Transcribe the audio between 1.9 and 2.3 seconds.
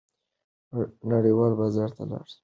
ته لار پیدا